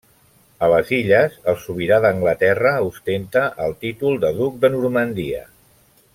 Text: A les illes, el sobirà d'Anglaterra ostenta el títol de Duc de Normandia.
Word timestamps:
A 0.67 0.69
les 0.73 0.87
illes, 0.99 1.35
el 1.53 1.59
sobirà 1.65 1.99
d'Anglaterra 2.05 2.73
ostenta 2.87 3.45
el 3.67 3.77
títol 3.87 4.19
de 4.25 4.33
Duc 4.41 4.57
de 4.65 4.73
Normandia. 4.79 5.45